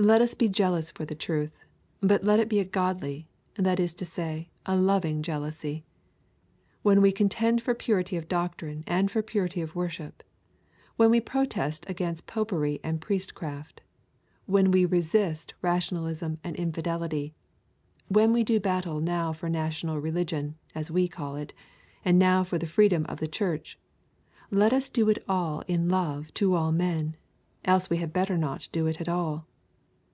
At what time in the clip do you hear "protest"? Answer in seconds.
11.18-11.84